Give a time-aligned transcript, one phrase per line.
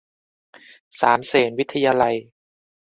[0.99, 2.15] สามเสนวิทยาลัย